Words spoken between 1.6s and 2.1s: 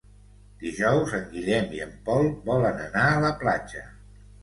i en